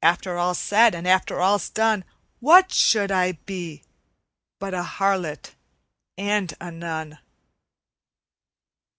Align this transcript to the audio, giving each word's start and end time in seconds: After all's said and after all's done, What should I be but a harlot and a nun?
After 0.00 0.38
all's 0.38 0.58
said 0.58 0.94
and 0.94 1.06
after 1.06 1.38
all's 1.38 1.68
done, 1.68 2.06
What 2.40 2.72
should 2.72 3.10
I 3.12 3.32
be 3.32 3.82
but 4.58 4.72
a 4.72 4.82
harlot 4.82 5.54
and 6.16 6.54
a 6.62 6.70
nun? 6.70 7.18